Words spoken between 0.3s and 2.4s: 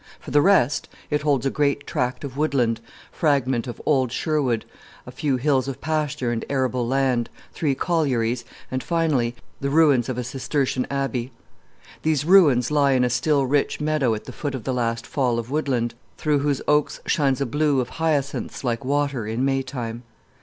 the rest, it holds a great tract of